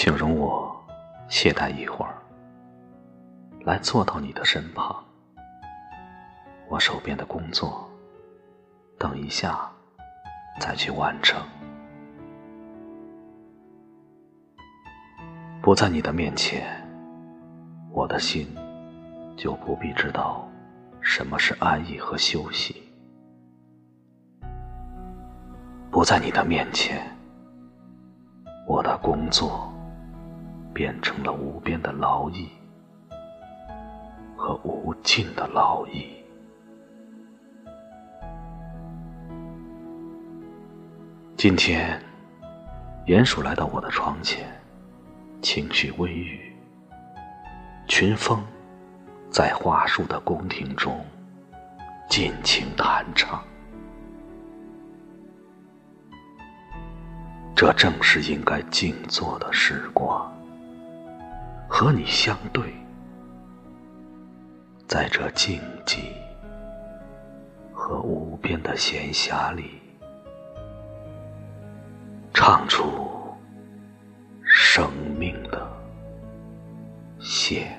[0.00, 0.80] 请容我
[1.28, 2.14] 懈怠一会儿，
[3.64, 5.04] 来坐到你的身旁。
[6.68, 7.90] 我手边的工作，
[8.96, 9.68] 等一下
[10.60, 11.42] 再去完成。
[15.60, 16.64] 不在你的面前，
[17.90, 18.46] 我的心
[19.36, 20.48] 就不必知道
[21.00, 22.88] 什么是安逸和休息。
[25.90, 27.04] 不在你的面前，
[28.64, 29.68] 我的工作。
[30.78, 32.48] 变成了无边的劳役
[34.36, 36.06] 和无尽的劳役。
[41.36, 42.00] 今天，
[43.06, 44.46] 鼹鼠来到我的床前，
[45.42, 46.56] 情绪微郁。
[47.88, 48.40] 群蜂
[49.32, 51.04] 在花树的宫廷中
[52.08, 53.42] 尽情弹唱，
[57.56, 60.32] 这正是应该静坐的时光。
[61.78, 62.74] 和你相对，
[64.88, 65.98] 在这静寂
[67.72, 69.80] 和无边的闲暇里，
[72.34, 72.84] 唱出
[74.42, 75.70] 生命的
[77.20, 77.77] 弦。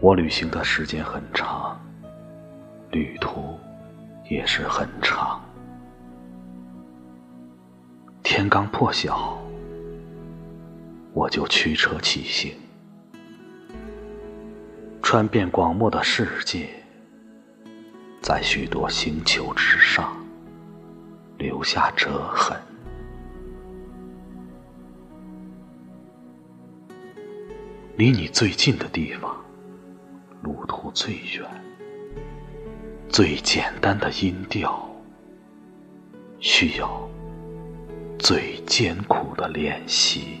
[0.00, 1.76] 我旅行的时间很长，
[2.92, 3.58] 旅途
[4.30, 5.40] 也是很长。
[8.22, 9.36] 天刚破晓，
[11.12, 12.54] 我就驱车起行，
[15.02, 16.68] 穿遍广漠的世界，
[18.22, 20.16] 在许多星球之上
[21.38, 22.56] 留下折痕。
[27.96, 29.36] 离你最近的地方。
[30.48, 31.44] 路途最远，
[33.10, 34.88] 最简单的音调，
[36.40, 36.88] 需要
[38.18, 40.40] 最艰苦的练习。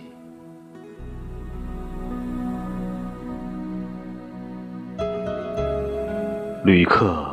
[6.64, 7.30] 旅客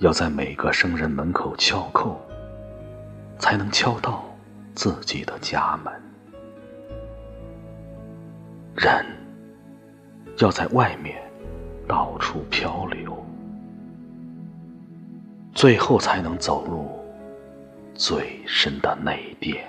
[0.00, 2.16] 要在每个生人门口敲叩，
[3.38, 4.24] 才能敲到
[4.74, 5.92] 自己的家门。
[8.74, 9.06] 人
[10.38, 11.27] 要在外面。
[11.88, 13.16] 到处漂流，
[15.54, 16.86] 最后才能走入
[17.94, 19.64] 最深的内殿。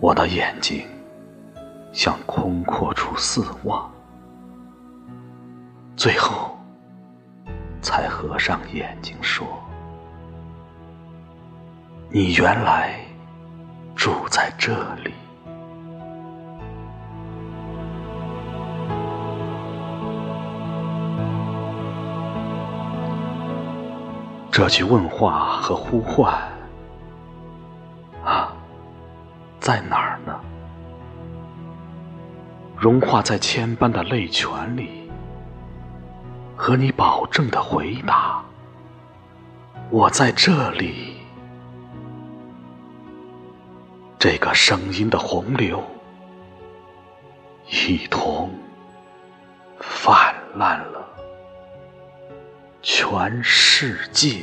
[0.00, 0.86] 我的眼睛
[1.92, 3.92] 向空阔处四望，
[5.96, 6.58] 最后
[7.82, 9.46] 才合上眼睛说
[12.10, 12.98] ：“你原来。”
[14.02, 14.72] 住在这
[15.04, 15.14] 里，
[24.50, 26.34] 这句问话和呼唤
[28.24, 28.52] 啊，
[29.60, 30.34] 在哪儿呢？
[32.76, 35.08] 融化在千般的泪泉里，
[36.56, 38.42] 和你保证的回答：
[39.90, 41.11] 我在这里。
[44.24, 45.82] 这个声音的洪流，
[47.68, 48.56] 一同
[49.80, 51.04] 泛滥了
[52.82, 54.42] 全世界。